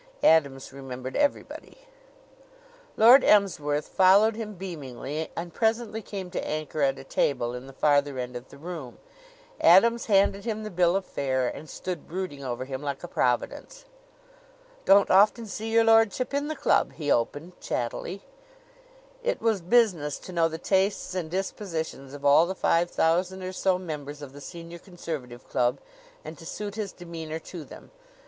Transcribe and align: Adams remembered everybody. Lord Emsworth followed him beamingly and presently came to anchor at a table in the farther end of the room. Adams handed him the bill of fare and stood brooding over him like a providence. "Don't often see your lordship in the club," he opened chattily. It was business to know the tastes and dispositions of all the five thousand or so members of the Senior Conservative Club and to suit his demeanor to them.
Adams 0.23 0.73
remembered 0.73 1.15
everybody. 1.15 1.77
Lord 2.97 3.23
Emsworth 3.23 3.87
followed 3.87 4.35
him 4.35 4.55
beamingly 4.55 5.29
and 5.35 5.53
presently 5.53 6.01
came 6.01 6.31
to 6.31 6.43
anchor 6.43 6.81
at 6.81 6.97
a 6.97 7.03
table 7.03 7.53
in 7.53 7.67
the 7.67 7.71
farther 7.73 8.17
end 8.17 8.35
of 8.35 8.49
the 8.49 8.57
room. 8.57 8.97
Adams 9.61 10.07
handed 10.07 10.43
him 10.43 10.63
the 10.63 10.71
bill 10.71 10.95
of 10.95 11.05
fare 11.05 11.47
and 11.47 11.69
stood 11.69 12.07
brooding 12.07 12.43
over 12.43 12.65
him 12.65 12.81
like 12.81 13.03
a 13.03 13.07
providence. 13.07 13.85
"Don't 14.85 15.11
often 15.11 15.45
see 15.45 15.69
your 15.71 15.83
lordship 15.83 16.33
in 16.33 16.47
the 16.47 16.55
club," 16.55 16.93
he 16.93 17.11
opened 17.11 17.59
chattily. 17.61 18.21
It 19.21 19.39
was 19.39 19.61
business 19.61 20.17
to 20.17 20.31
know 20.33 20.47
the 20.47 20.57
tastes 20.57 21.13
and 21.13 21.29
dispositions 21.29 22.15
of 22.15 22.25
all 22.25 22.47
the 22.47 22.55
five 22.55 22.89
thousand 22.89 23.43
or 23.43 23.53
so 23.53 23.77
members 23.77 24.23
of 24.23 24.33
the 24.33 24.41
Senior 24.41 24.79
Conservative 24.79 25.47
Club 25.47 25.77
and 26.25 26.39
to 26.39 26.45
suit 26.47 26.73
his 26.73 26.91
demeanor 26.91 27.37
to 27.37 27.63
them. 27.63 27.91